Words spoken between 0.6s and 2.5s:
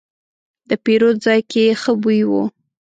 د پیرود ځای کې ښه بوی و.